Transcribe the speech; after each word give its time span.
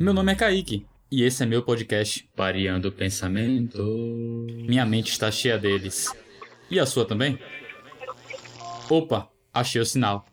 Meu 0.00 0.14
nome 0.14 0.32
é 0.32 0.34
Kaique 0.34 0.86
e 1.10 1.22
esse 1.22 1.42
é 1.42 1.46
meu 1.46 1.62
podcast 1.62 2.26
Variando 2.34 2.88
o 2.88 2.92
Pensamento. 2.92 3.82
Minha 4.66 4.86
mente 4.86 5.10
está 5.10 5.30
cheia 5.30 5.58
deles. 5.58 6.10
E 6.70 6.80
a 6.80 6.86
sua 6.86 7.04
também? 7.04 7.38
Opa, 8.88 9.28
achei 9.52 9.82
o 9.82 9.84
sinal. 9.84 10.24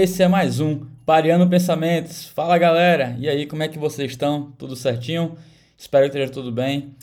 Esse 0.00 0.22
é 0.22 0.28
mais 0.28 0.60
um 0.60 0.86
Pareando 1.04 1.48
Pensamentos. 1.48 2.28
Fala 2.28 2.56
galera, 2.56 3.16
e 3.18 3.28
aí, 3.28 3.46
como 3.46 3.64
é 3.64 3.68
que 3.68 3.80
vocês 3.80 4.12
estão? 4.12 4.52
Tudo 4.52 4.76
certinho? 4.76 5.36
Espero 5.76 6.04
que 6.04 6.16
esteja 6.16 6.32
tudo 6.32 6.52
bem. 6.52 6.94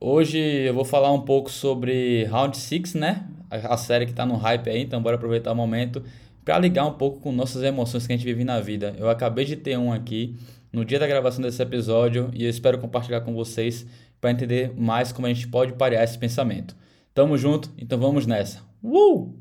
Hoje 0.00 0.36
eu 0.36 0.74
vou 0.74 0.84
falar 0.84 1.12
um 1.12 1.20
pouco 1.20 1.48
sobre 1.48 2.24
Round 2.24 2.56
6, 2.56 2.94
né? 2.94 3.24
A, 3.48 3.76
série 3.76 4.04
que 4.04 4.12
tá 4.12 4.26
no 4.26 4.34
hype 4.34 4.68
aí, 4.68 4.82
então 4.82 5.00
bora 5.00 5.14
aproveitar 5.14 5.52
o 5.52 5.54
momento 5.54 6.02
para 6.44 6.58
ligar 6.58 6.84
um 6.86 6.94
pouco 6.94 7.20
com 7.20 7.30
nossas 7.30 7.62
emoções 7.62 8.04
que 8.04 8.12
a 8.12 8.16
gente 8.16 8.26
vive 8.26 8.42
na 8.42 8.58
vida. 8.58 8.96
Eu 8.98 9.08
acabei 9.08 9.44
de 9.44 9.54
ter 9.54 9.78
um 9.78 9.92
aqui 9.92 10.36
no 10.72 10.84
dia 10.84 10.98
da 10.98 11.06
gravação 11.06 11.40
desse 11.42 11.62
episódio 11.62 12.32
e 12.34 12.42
eu 12.42 12.50
espero 12.50 12.78
compartilhar 12.78 13.20
com 13.20 13.32
vocês 13.32 13.86
para 14.20 14.32
entender 14.32 14.74
mais 14.76 15.12
como 15.12 15.28
a 15.28 15.32
gente 15.32 15.46
pode 15.46 15.74
parear 15.74 16.02
esse 16.02 16.18
pensamento. 16.18 16.74
Tamo 17.14 17.38
junto, 17.38 17.70
então 17.78 17.96
vamos 17.96 18.26
nessa. 18.26 18.60
Uh! 18.82 19.38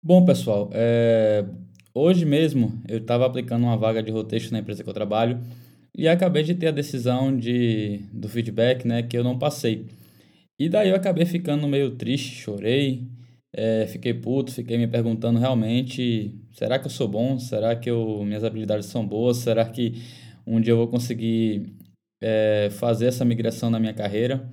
Bom, 0.00 0.24
pessoal, 0.24 0.70
é... 0.72 1.44
Hoje 2.00 2.24
mesmo 2.24 2.80
eu 2.86 2.98
estava 2.98 3.26
aplicando 3.26 3.64
uma 3.64 3.76
vaga 3.76 4.00
de 4.00 4.12
roteiro 4.12 4.52
na 4.52 4.60
empresa 4.60 4.84
que 4.84 4.88
eu 4.88 4.94
trabalho 4.94 5.40
e 5.92 6.06
acabei 6.06 6.44
de 6.44 6.54
ter 6.54 6.68
a 6.68 6.70
decisão 6.70 7.36
de, 7.36 8.02
do 8.12 8.28
feedback, 8.28 8.86
né, 8.86 9.02
que 9.02 9.18
eu 9.18 9.24
não 9.24 9.36
passei. 9.36 9.84
E 10.56 10.68
daí 10.68 10.90
eu 10.90 10.94
acabei 10.94 11.26
ficando 11.26 11.66
meio 11.66 11.96
triste, 11.96 12.36
chorei, 12.36 13.02
é, 13.52 13.84
fiquei 13.88 14.14
puto, 14.14 14.52
fiquei 14.52 14.78
me 14.78 14.86
perguntando 14.86 15.40
realmente, 15.40 16.32
será 16.52 16.78
que 16.78 16.86
eu 16.86 16.90
sou 16.90 17.08
bom? 17.08 17.36
Será 17.36 17.74
que 17.74 17.90
eu, 17.90 18.22
minhas 18.24 18.44
habilidades 18.44 18.86
são 18.86 19.04
boas? 19.04 19.38
Será 19.38 19.64
que 19.64 20.00
um 20.46 20.60
dia 20.60 20.74
eu 20.74 20.76
vou 20.76 20.86
conseguir 20.86 21.66
é, 22.22 22.68
fazer 22.70 23.06
essa 23.06 23.24
migração 23.24 23.70
na 23.70 23.80
minha 23.80 23.92
carreira? 23.92 24.48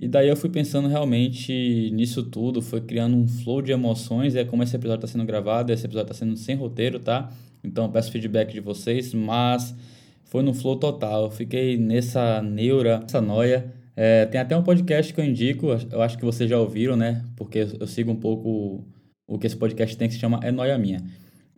E 0.00 0.06
daí 0.06 0.28
eu 0.28 0.36
fui 0.36 0.48
pensando 0.48 0.86
realmente 0.86 1.90
nisso 1.92 2.22
tudo, 2.22 2.62
foi 2.62 2.80
criando 2.80 3.16
um 3.16 3.26
flow 3.26 3.60
de 3.60 3.72
emoções, 3.72 4.36
é 4.36 4.44
como 4.44 4.62
esse 4.62 4.76
episódio 4.76 5.04
está 5.04 5.08
sendo 5.08 5.26
gravado, 5.26 5.72
esse 5.72 5.84
episódio 5.84 6.12
está 6.12 6.24
sendo 6.24 6.36
sem 6.36 6.54
roteiro, 6.54 7.00
tá? 7.00 7.32
Então 7.64 7.90
peço 7.90 8.12
feedback 8.12 8.52
de 8.52 8.60
vocês, 8.60 9.12
mas 9.12 9.74
foi 10.22 10.44
no 10.44 10.54
flow 10.54 10.76
total, 10.76 11.24
eu 11.24 11.30
fiquei 11.32 11.76
nessa 11.76 12.40
neura, 12.40 13.00
nessa 13.00 13.20
noia. 13.20 13.74
É, 13.96 14.24
tem 14.26 14.40
até 14.40 14.56
um 14.56 14.62
podcast 14.62 15.12
que 15.12 15.20
eu 15.20 15.24
indico, 15.24 15.66
eu 15.90 16.00
acho 16.00 16.16
que 16.16 16.24
vocês 16.24 16.48
já 16.48 16.60
ouviram, 16.60 16.94
né? 16.94 17.24
Porque 17.34 17.66
eu 17.80 17.86
sigo 17.88 18.12
um 18.12 18.16
pouco 18.16 18.84
o 19.26 19.36
que 19.36 19.48
esse 19.48 19.56
podcast 19.56 19.96
tem, 19.96 20.06
que 20.06 20.14
se 20.14 20.20
chama 20.20 20.38
É 20.44 20.52
Noia 20.52 20.78
Minha. 20.78 21.02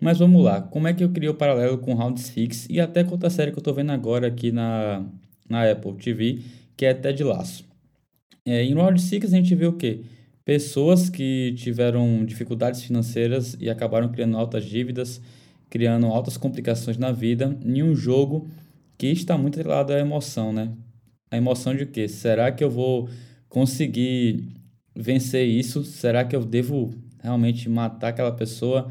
Mas 0.00 0.19
vamos 0.19 0.42
lá, 0.42 0.62
como 0.62 0.88
é 0.88 0.94
que 0.94 1.04
eu 1.04 1.10
criei 1.10 1.28
o 1.28 1.34
paralelo 1.34 1.77
com 1.77 1.92
Round 1.92 2.19
6 2.19 2.69
e 2.70 2.80
até 2.80 3.04
com 3.04 3.12
outra 3.12 3.28
série 3.28 3.52
que 3.52 3.58
eu 3.58 3.62
tô 3.62 3.75
vendo 3.75 3.92
agora 3.92 4.28
aqui 4.28 4.50
na, 4.50 5.04
na 5.47 5.70
Apple 5.70 5.92
TV, 5.92 6.41
que 6.75 6.86
é 6.86 6.94
Ted 6.94 7.22
Laço. 7.22 7.69
É, 8.51 8.65
em 8.65 8.75
Round 8.75 9.01
6 9.01 9.33
a 9.33 9.37
gente 9.37 9.55
vê 9.55 9.65
o 9.67 9.75
quê? 9.75 10.01
Pessoas 10.45 11.09
que 11.09 11.55
tiveram 11.56 12.25
dificuldades 12.25 12.83
financeiras 12.83 13.56
e 13.61 13.71
acabaram 13.71 14.09
criando 14.11 14.37
altas 14.37 14.65
dívidas, 14.65 15.22
criando 15.69 16.06
altas 16.06 16.37
complicações 16.37 16.99
na 16.99 17.12
vida, 17.12 17.56
em 17.65 17.81
um 17.81 17.94
jogo 17.94 18.49
que 18.99 19.06
está 19.06 19.39
muito 19.39 19.56
ligado 19.56 19.93
à 19.93 20.00
emoção, 20.00 20.53
né? 20.53 20.72
A 21.31 21.37
emoção 21.37 21.77
de 21.77 21.87
quê? 21.87 22.09
Será 22.09 22.50
que 22.50 22.65
eu 22.65 22.69
vou 22.69 23.09
conseguir 23.49 24.49
vencer 24.97 25.47
isso? 25.47 25.84
Será 25.84 26.25
que 26.25 26.34
eu 26.34 26.44
devo 26.44 26.93
realmente 27.22 27.69
matar 27.69 28.09
aquela 28.09 28.33
pessoa? 28.33 28.91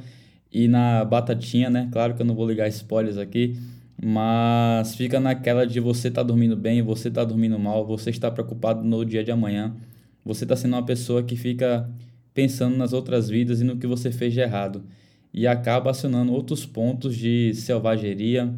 E 0.49 0.69
na 0.69 1.03
batatinha, 1.03 1.69
né? 1.69 1.89
Claro 1.91 2.15
que 2.15 2.21
eu 2.21 2.25
não 2.25 2.33
vou 2.33 2.47
ligar 2.47 2.69
spoilers 2.69 3.17
aqui, 3.17 3.57
mas 4.01 4.95
fica 4.95 5.19
naquela 5.19 5.65
de 5.67 5.79
você 5.79 6.09
tá 6.09 6.23
dormindo 6.23 6.55
bem, 6.55 6.81
você 6.81 7.11
tá 7.11 7.23
dormindo 7.23 7.59
mal, 7.59 7.85
você 7.85 8.09
está 8.09 8.31
preocupado 8.31 8.83
no 8.83 9.03
dia 9.03 9.23
de 9.23 9.31
amanhã, 9.31 9.75
você 10.23 10.45
está 10.45 10.55
sendo 10.55 10.73
uma 10.73 10.85
pessoa 10.85 11.21
que 11.23 11.35
fica 11.35 11.89
pensando 12.33 12.77
nas 12.77 12.93
outras 12.93 13.27
vidas 13.29 13.59
e 13.59 13.63
no 13.65 13.77
que 13.77 13.87
você 13.87 14.11
fez 14.11 14.33
de 14.33 14.39
errado. 14.39 14.85
E 15.33 15.45
acaba 15.45 15.91
acionando 15.91 16.31
outros 16.33 16.65
pontos 16.65 17.15
de 17.15 17.53
selvageria, 17.53 18.53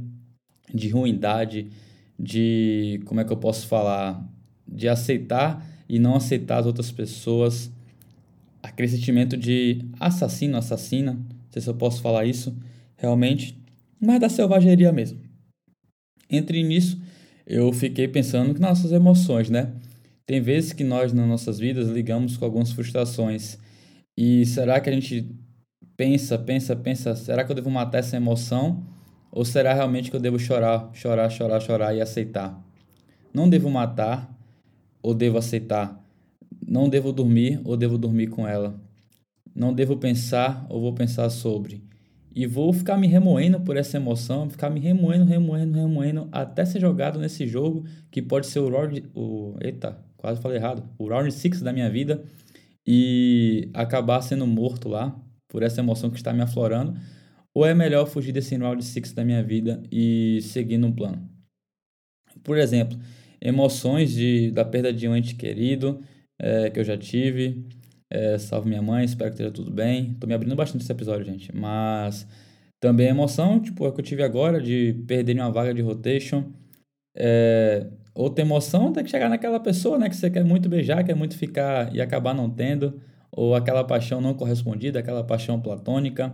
de 0.74 0.90
ruindade, 0.90 1.70
de 2.20 3.02
como 3.06 3.20
é 3.20 3.26
que 3.26 3.34
eu 3.34 3.38
posso 3.38 3.68
falar, 3.68 4.24
de 4.68 4.88
aceitar 4.88 5.66
e 5.90 5.98
não 5.98 6.16
aceitar 6.16 6.60
as 6.60 6.66
outras 6.68 6.92
pessoas, 6.92 7.72
aquele 8.62 8.88
sentimento 8.88 9.36
de 9.36 9.84
assassino, 10.00 10.58
assassina, 10.58 11.14
não 11.14 11.52
sei 11.52 11.62
se 11.62 11.70
eu 11.70 11.76
posso 11.76 12.02
falar 12.02 12.26
isso 12.26 12.56
realmente, 12.96 13.58
mas 14.00 14.20
da 14.20 14.30
selvageria 14.30 14.92
mesmo. 14.92 15.31
Entre 16.32 16.64
nisso, 16.64 16.98
eu 17.46 17.74
fiquei 17.74 18.08
pensando 18.08 18.54
que 18.54 18.62
nossas 18.62 18.94
emoções, 18.94 19.50
né? 19.50 19.74
Tem 20.26 20.40
vezes 20.40 20.72
que 20.72 20.84
nós, 20.84 21.12
nas 21.12 21.28
nossas 21.28 21.60
vidas, 21.60 21.90
ligamos 21.90 22.38
com 22.38 22.46
algumas 22.46 22.72
frustrações. 22.72 23.58
E 24.18 24.46
será 24.46 24.80
que 24.80 24.90
a 24.90 24.94
gente 24.94 25.30
pensa, 25.98 26.38
pensa, 26.38 26.76
pensa, 26.76 27.16
será 27.16 27.44
que 27.44 27.52
eu 27.52 27.56
devo 27.56 27.70
matar 27.70 28.00
essa 28.00 28.16
emoção? 28.16 28.82
Ou 29.32 29.44
será 29.44 29.74
realmente 29.74 30.10
que 30.10 30.16
eu 30.16 30.20
devo 30.22 30.40
chorar, 30.40 30.90
chorar, 30.94 31.30
chorar, 31.30 31.60
chorar 31.60 31.96
e 31.96 32.02
aceitar? 32.02 32.62
Não 33.34 33.50
devo 33.50 33.70
matar 33.70 34.34
ou 35.02 35.14
devo 35.14 35.38
aceitar? 35.38 36.02
Não 36.66 36.88
devo 36.88 37.12
dormir 37.12 37.60
ou 37.66 37.76
devo 37.76 37.98
dormir 37.98 38.28
com 38.28 38.48
ela? 38.48 38.80
Não 39.54 39.74
devo 39.74 39.98
pensar 39.98 40.66
ou 40.70 40.80
vou 40.80 40.94
pensar 40.94 41.30
sobre? 41.30 41.84
E 42.34 42.46
vou 42.46 42.72
ficar 42.72 42.98
me 42.98 43.08
remoendo 43.08 43.60
por 43.60 43.76
essa 43.76 43.98
emoção, 43.98 44.50
ficar 44.50 44.70
me 44.70 44.80
remoendo, 44.80 45.26
remoendo, 45.26 45.78
remoendo, 45.78 46.30
até 46.32 46.64
ser 46.64 46.80
jogado 46.80 47.20
nesse 47.20 47.46
jogo 47.46 47.86
que 48.10 48.22
pode 48.22 48.48
ser 48.48 48.60
o 48.60 48.70
round. 48.70 49.04
O, 49.14 49.58
eita, 49.60 49.98
quase 50.16 50.42
falei 50.42 50.58
errado. 50.58 50.84
O 50.98 51.08
round 51.10 51.32
6 51.32 51.62
da 51.62 51.74
minha 51.74 51.90
vida 51.90 52.24
e 52.88 53.70
acabar 53.74 54.22
sendo 54.22 54.48
morto 54.48 54.88
lá 54.88 55.16
por 55.50 55.62
essa 55.62 55.82
emoção 55.82 56.10
que 56.10 56.18
está 56.18 56.32
me 56.32 56.42
aflorando. 56.42 56.98
Ou 57.54 57.66
é 57.66 57.74
melhor 57.74 58.08
fugir 58.08 58.32
desse 58.32 58.56
round 58.56 58.84
6 58.84 59.12
da 59.12 59.26
minha 59.26 59.44
vida 59.44 59.84
e 59.92 60.40
seguir 60.42 60.78
num 60.78 60.92
plano? 60.92 61.30
Por 62.44 62.58
exemplo, 62.58 62.98
emoções 63.42 64.12
de, 64.14 64.52
da 64.52 64.64
perda 64.64 64.94
de 64.94 65.08
um 65.08 65.16
ente 65.16 65.36
querido 65.36 66.02
é, 66.40 66.70
que 66.70 66.80
eu 66.80 66.84
já 66.84 66.98
tive 66.98 67.66
é, 68.12 68.38
salve 68.38 68.68
minha 68.68 68.82
mãe, 68.82 69.06
espero 69.06 69.30
que 69.30 69.36
esteja 69.36 69.52
tudo 69.52 69.72
bem. 69.72 70.14
Tô 70.20 70.28
me 70.28 70.34
abrindo 70.34 70.56
bastante 70.56 70.84
esse 70.84 70.92
episódio, 70.92 71.26
gente. 71.26 71.56
Mas 71.56 72.28
também 72.80 73.08
emoção, 73.08 73.60
tipo, 73.60 73.88
é 73.88 73.92
que 73.92 74.02
eu 74.02 74.04
tive 74.04 74.22
agora 74.22 74.62
de 74.62 74.94
perder 75.08 75.36
uma 75.40 75.50
vaga 75.50 75.74
de 75.74 75.82
rotation. 75.82 76.52
É, 77.16 77.88
outra 78.14 78.44
emoção 78.44 78.92
tem 78.92 79.04
que 79.04 79.10
chegar 79.10 79.30
naquela 79.30 79.60
pessoa, 79.62 79.98
né? 79.98 80.10
Que 80.10 80.16
você 80.16 80.30
quer 80.30 80.44
muito 80.44 80.68
beijar, 80.68 81.04
quer 81.06 81.16
muito 81.16 81.38
ficar 81.38 81.96
e 81.96 82.02
acabar 82.02 82.34
não 82.34 82.50
tendo. 82.50 83.02
Ou 83.32 83.56
aquela 83.56 83.84
paixão 83.84 84.20
não 84.20 84.34
correspondida, 84.34 85.00
aquela 85.00 85.24
paixão 85.24 85.62
platônica. 85.62 86.34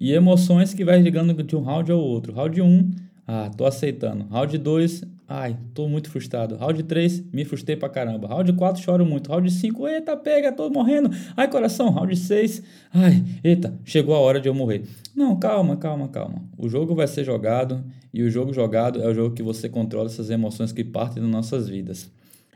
E 0.00 0.12
emoções 0.12 0.74
que 0.74 0.84
vai 0.84 1.00
ligando 1.00 1.32
de 1.44 1.56
um 1.56 1.60
round 1.60 1.92
ao 1.92 2.00
outro. 2.00 2.32
Round 2.32 2.60
1, 2.60 2.90
ah, 3.28 3.50
tô 3.54 3.66
aceitando. 3.66 4.24
Round 4.30 4.56
2, 4.56 5.04
Ai, 5.30 5.58
tô 5.74 5.86
muito 5.86 6.10
frustrado. 6.10 6.56
Round 6.56 6.82
3, 6.84 7.30
me 7.30 7.44
frustrei 7.44 7.76
pra 7.76 7.90
caramba. 7.90 8.26
Round 8.28 8.50
4, 8.54 8.82
choro 8.82 9.04
muito. 9.04 9.30
Round 9.30 9.50
5, 9.50 9.86
eita, 9.86 10.16
pega, 10.16 10.50
tô 10.50 10.70
morrendo. 10.70 11.10
Ai, 11.36 11.46
coração. 11.50 11.90
Round 11.90 12.16
6, 12.16 12.62
ai, 12.94 13.22
eita, 13.44 13.78
chegou 13.84 14.14
a 14.14 14.20
hora 14.20 14.40
de 14.40 14.48
eu 14.48 14.54
morrer. 14.54 14.84
Não, 15.14 15.38
calma, 15.38 15.76
calma, 15.76 16.08
calma. 16.08 16.42
O 16.56 16.66
jogo 16.66 16.94
vai 16.94 17.06
ser 17.06 17.24
jogado 17.24 17.84
e 18.12 18.22
o 18.22 18.30
jogo 18.30 18.54
jogado 18.54 19.02
é 19.02 19.06
o 19.06 19.12
jogo 19.12 19.34
que 19.34 19.42
você 19.42 19.68
controla 19.68 20.06
essas 20.06 20.30
emoções 20.30 20.72
que 20.72 20.82
partem 20.82 21.22
das 21.22 21.30
nossas 21.30 21.68
vidas. 21.68 22.10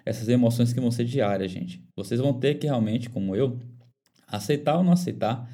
Essas 0.07 0.31
emoções 0.31 0.73
que 0.73 0.81
vão 0.81 0.91
ser 0.91 1.05
diárias, 1.05 1.51
gente. 1.51 1.85
Vocês 1.95 2.21
vão 2.21 2.33
ter 2.33 2.55
que 2.55 2.67
realmente, 2.67 3.11
como 3.11 3.37
eu, 3.37 3.59
aceitar 4.27 4.79
ou 4.79 4.83
não 4.83 4.93
aceitar 4.93 5.47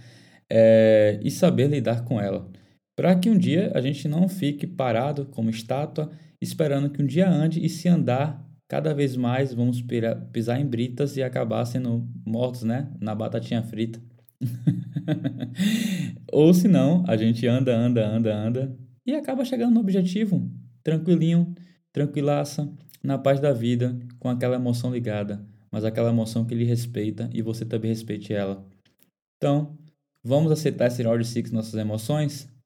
é, 0.49 1.19
e 1.21 1.33
saber 1.33 1.67
lidar 1.67 2.05
com 2.05 2.21
ela. 2.21 2.49
Para 2.99 3.15
que 3.15 3.31
um 3.31 3.39
dia 3.39 3.71
a 3.77 3.81
gente 3.81 4.09
não 4.09 4.29
fique 4.29 4.67
parado 4.67 5.27
como 5.27 5.49
estátua 5.51 6.11
esperando 6.43 6.91
que 6.91 7.01
um 7.01 7.07
dia 7.07 7.31
ande 7.31 7.65
e 7.65 7.69
se 7.69 7.89
andar 7.89 8.45
cada 8.67 8.93
vez 8.93 9.15
mais 9.15 9.55
vamos 9.55 9.81
pisar 10.33 10.61
em 10.61 10.67
britas 10.67 11.17
e 11.17 11.23
acabar 11.23 11.65
sendo 11.65 12.05
mortos, 12.27 12.65
né? 12.65 12.91
Na 13.01 13.15
batatinha 13.15 13.63
frita. 13.63 14.01
Ou 16.33 16.53
se 16.53 16.67
não, 16.67 17.05
a 17.07 17.17
gente 17.17 17.47
anda, 17.47 17.73
anda, 17.73 18.05
anda, 18.05 18.35
anda 18.35 18.77
e 19.07 19.15
acaba 19.15 19.45
chegando 19.45 19.75
no 19.75 19.81
objetivo, 19.81 20.51
tranquilinho, 20.83 21.55
tranquilaça, 21.93 22.69
na 23.01 23.17
paz 23.17 23.39
da 23.39 23.53
vida, 23.53 23.97
com 24.19 24.29
aquela 24.29 24.57
emoção 24.57 24.93
ligada, 24.93 25.47
mas 25.71 25.85
aquela 25.85 26.11
emoção 26.11 26.45
que 26.45 26.53
lhe 26.53 26.65
respeita 26.65 27.31
e 27.33 27.43
você 27.43 27.65
também 27.65 27.93
respeite 27.93 28.33
ela. 28.33 28.67
Então, 29.37 29.79
vamos 30.21 30.51
aceitar 30.51 30.89
esse 30.89 31.01
round 31.05 31.25
six 31.25 31.53
nossas 31.53 31.75
emoções? 31.75 32.58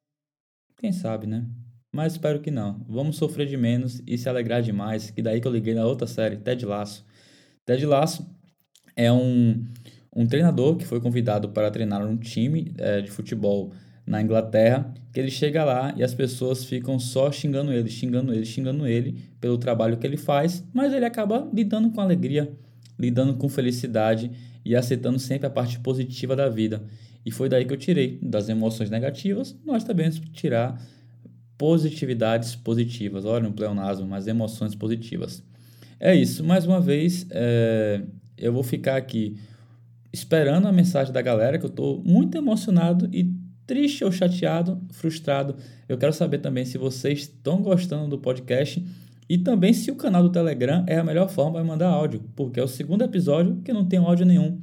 Quem 0.82 0.90
sabe, 0.90 1.28
né? 1.28 1.46
Mas 1.94 2.14
espero 2.14 2.40
que 2.40 2.50
não. 2.50 2.84
Vamos 2.88 3.14
sofrer 3.14 3.46
de 3.46 3.56
menos 3.56 4.02
e 4.04 4.18
se 4.18 4.28
alegrar 4.28 4.62
demais, 4.62 5.12
que 5.12 5.22
daí 5.22 5.40
que 5.40 5.46
eu 5.46 5.52
liguei 5.52 5.74
na 5.74 5.86
outra 5.86 6.08
série, 6.08 6.34
Ted 6.34 6.66
Lasso. 6.66 7.06
Ted 7.64 7.86
Lasso 7.86 8.28
é 8.96 9.12
um, 9.12 9.64
um 10.12 10.26
treinador 10.26 10.74
que 10.74 10.84
foi 10.84 11.00
convidado 11.00 11.50
para 11.50 11.70
treinar 11.70 12.04
um 12.04 12.16
time 12.16 12.74
é, 12.78 13.00
de 13.00 13.12
futebol 13.12 13.72
na 14.04 14.20
Inglaterra, 14.20 14.92
que 15.12 15.20
ele 15.20 15.30
chega 15.30 15.64
lá 15.64 15.94
e 15.96 16.02
as 16.02 16.14
pessoas 16.14 16.64
ficam 16.64 16.98
só 16.98 17.30
xingando 17.30 17.72
ele, 17.72 17.88
xingando 17.88 18.34
ele, 18.34 18.44
xingando 18.44 18.84
ele 18.84 19.20
pelo 19.40 19.58
trabalho 19.58 19.98
que 19.98 20.04
ele 20.04 20.16
faz, 20.16 20.64
mas 20.74 20.92
ele 20.92 21.04
acaba 21.04 21.48
lidando 21.54 21.92
com 21.92 22.00
alegria, 22.00 22.52
lidando 22.98 23.34
com 23.34 23.48
felicidade 23.48 24.32
e 24.64 24.74
aceitando 24.74 25.20
sempre 25.20 25.46
a 25.46 25.50
parte 25.50 25.78
positiva 25.78 26.34
da 26.34 26.48
vida. 26.48 26.82
E 27.24 27.30
foi 27.30 27.48
daí 27.48 27.64
que 27.64 27.72
eu 27.72 27.76
tirei 27.76 28.18
das 28.22 28.48
emoções 28.48 28.90
negativas, 28.90 29.56
nós 29.64 29.84
também 29.84 30.10
tirar 30.10 30.80
positividades 31.56 32.56
positivas. 32.56 33.24
Olha 33.24 33.48
um 33.48 33.52
pleonasmo, 33.52 34.06
mas 34.06 34.26
emoções 34.26 34.74
positivas. 34.74 35.42
É 36.00 36.14
isso, 36.14 36.42
mais 36.42 36.66
uma 36.66 36.80
vez, 36.80 37.26
é, 37.30 38.02
eu 38.36 38.52
vou 38.52 38.64
ficar 38.64 38.96
aqui 38.96 39.36
esperando 40.12 40.66
a 40.66 40.72
mensagem 40.72 41.12
da 41.12 41.22
galera, 41.22 41.58
que 41.58 41.64
eu 41.64 41.70
estou 41.70 42.02
muito 42.04 42.36
emocionado 42.36 43.08
e 43.12 43.32
triste 43.66 44.04
ou 44.04 44.10
chateado, 44.10 44.80
frustrado. 44.90 45.54
Eu 45.88 45.96
quero 45.96 46.12
saber 46.12 46.38
também 46.38 46.64
se 46.64 46.76
vocês 46.76 47.20
estão 47.20 47.62
gostando 47.62 48.08
do 48.08 48.18
podcast 48.18 48.84
e 49.28 49.38
também 49.38 49.72
se 49.72 49.90
o 49.90 49.96
canal 49.96 50.22
do 50.22 50.30
Telegram 50.30 50.84
é 50.86 50.98
a 50.98 51.04
melhor 51.04 51.28
forma 51.28 51.60
de 51.60 51.66
mandar 51.66 51.88
áudio, 51.88 52.22
porque 52.36 52.60
é 52.60 52.62
o 52.62 52.68
segundo 52.68 53.02
episódio 53.02 53.62
que 53.64 53.72
não 53.72 53.84
tem 53.84 53.98
áudio 53.98 54.26
nenhum. 54.26 54.60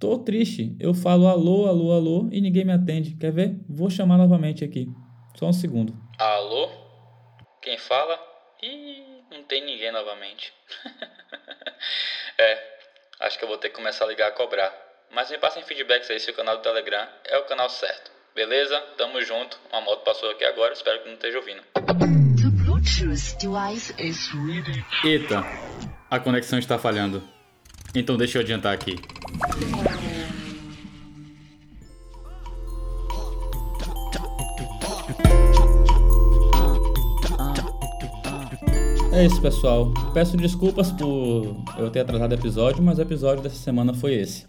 Tô 0.00 0.18
triste. 0.18 0.74
Eu 0.80 0.94
falo 0.94 1.28
alô, 1.28 1.66
alô, 1.66 1.92
alô 1.92 2.28
e 2.32 2.40
ninguém 2.40 2.64
me 2.64 2.72
atende. 2.72 3.14
Quer 3.20 3.30
ver? 3.30 3.54
Vou 3.68 3.90
chamar 3.90 4.16
novamente 4.16 4.64
aqui. 4.64 4.88
Só 5.36 5.44
um 5.44 5.52
segundo. 5.52 5.92
Alô? 6.18 6.70
Quem 7.60 7.76
fala? 7.76 8.18
Ih, 8.62 9.04
não 9.30 9.42
tem 9.42 9.62
ninguém 9.62 9.92
novamente. 9.92 10.54
é, 12.38 12.58
acho 13.20 13.38
que 13.38 13.44
eu 13.44 13.48
vou 13.48 13.58
ter 13.58 13.68
que 13.68 13.74
começar 13.74 14.06
a 14.06 14.08
ligar 14.08 14.28
a 14.28 14.32
cobrar. 14.32 14.72
Mas 15.14 15.30
me 15.30 15.36
passem 15.36 15.62
feedbacks 15.64 16.10
aí 16.10 16.18
se 16.18 16.30
o 16.30 16.34
canal 16.34 16.56
do 16.56 16.62
Telegram 16.62 17.06
é 17.26 17.36
o 17.36 17.44
canal 17.44 17.68
certo. 17.68 18.10
Beleza? 18.34 18.80
Tamo 18.96 19.20
junto. 19.20 19.60
Uma 19.70 19.82
moto 19.82 20.02
passou 20.02 20.30
aqui 20.30 20.46
agora, 20.46 20.72
espero 20.72 21.02
que 21.02 21.08
não 21.08 21.14
esteja 21.16 21.36
ouvindo. 21.36 21.62
Eita, 25.04 25.44
a 26.10 26.18
conexão 26.18 26.58
está 26.58 26.78
falhando. 26.78 27.22
Então 27.94 28.16
deixa 28.16 28.38
eu 28.38 28.42
adiantar 28.42 28.72
aqui. 28.72 28.96
É 39.12 39.26
isso, 39.26 39.42
pessoal. 39.42 39.92
Peço 40.14 40.36
desculpas 40.36 40.92
por 40.92 41.56
eu 41.76 41.90
ter 41.90 42.00
atrasado 42.00 42.30
o 42.30 42.34
episódio, 42.34 42.80
mas 42.80 42.98
o 42.98 43.02
episódio 43.02 43.42
dessa 43.42 43.56
semana 43.56 43.92
foi 43.92 44.14
esse. 44.14 44.46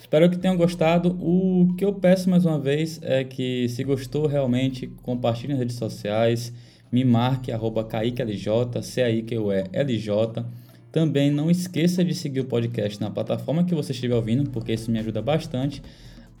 Espero 0.00 0.30
que 0.30 0.38
tenham 0.38 0.56
gostado. 0.56 1.18
O 1.20 1.74
que 1.76 1.84
eu 1.84 1.92
peço 1.92 2.30
mais 2.30 2.46
uma 2.46 2.60
vez 2.60 3.00
é 3.02 3.24
que, 3.24 3.68
se 3.68 3.82
gostou 3.82 4.26
realmente, 4.28 4.86
compartilhe 5.02 5.48
nas 5.48 5.58
redes 5.58 5.76
sociais, 5.76 6.52
me 6.92 7.04
marque, 7.04 7.50
arroba 7.50 7.82
CaiqueLJ. 7.82 8.48
Também 10.92 11.30
não 11.30 11.50
esqueça 11.50 12.04
de 12.04 12.14
seguir 12.14 12.40
o 12.40 12.44
podcast 12.44 13.00
na 13.00 13.10
plataforma 13.10 13.64
que 13.64 13.74
você 13.74 13.90
estiver 13.90 14.14
ouvindo, 14.14 14.48
porque 14.50 14.72
isso 14.72 14.92
me 14.92 15.00
ajuda 15.00 15.20
bastante 15.20 15.82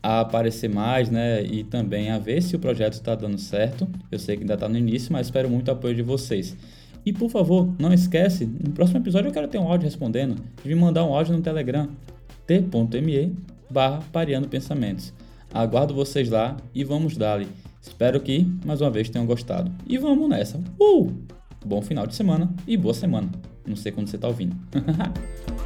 a 0.00 0.20
aparecer 0.20 0.70
mais, 0.70 1.10
né? 1.10 1.42
E 1.42 1.64
também 1.64 2.08
a 2.08 2.18
ver 2.18 2.40
se 2.40 2.54
o 2.54 2.58
projeto 2.58 2.94
está 2.94 3.16
dando 3.16 3.36
certo. 3.36 3.86
Eu 4.12 4.18
sei 4.18 4.36
que 4.36 4.42
ainda 4.44 4.54
está 4.54 4.68
no 4.68 4.78
início, 4.78 5.12
mas 5.12 5.26
espero 5.26 5.50
muito 5.50 5.68
o 5.68 5.72
apoio 5.72 5.94
de 5.94 6.02
vocês. 6.02 6.56
E 7.08 7.12
por 7.14 7.30
favor, 7.30 7.74
não 7.78 7.90
esquece, 7.90 8.44
no 8.44 8.70
próximo 8.72 8.98
episódio 8.98 9.30
eu 9.30 9.32
quero 9.32 9.48
ter 9.48 9.56
um 9.56 9.66
áudio 9.66 9.86
respondendo, 9.86 10.36
de 10.62 10.68
me 10.68 10.74
mandar 10.74 11.06
um 11.06 11.14
áudio 11.14 11.34
no 11.34 11.40
Telegram, 11.40 11.88
t.me 12.46 13.34
barra 13.70 14.02
Pareando 14.12 14.46
Pensamentos. 14.46 15.14
Aguardo 15.50 15.94
vocês 15.94 16.28
lá 16.28 16.58
e 16.74 16.84
vamos 16.84 17.16
dali. 17.16 17.48
Espero 17.80 18.20
que, 18.20 18.46
mais 18.62 18.82
uma 18.82 18.90
vez, 18.90 19.08
tenham 19.08 19.24
gostado. 19.24 19.72
E 19.86 19.96
vamos 19.96 20.28
nessa. 20.28 20.60
Uh! 20.78 21.10
Bom 21.64 21.80
final 21.80 22.06
de 22.06 22.14
semana 22.14 22.52
e 22.66 22.76
boa 22.76 22.92
semana. 22.92 23.30
Não 23.66 23.74
sei 23.74 23.90
quando 23.90 24.08
você 24.08 24.16
está 24.16 24.28
ouvindo. 24.28 24.54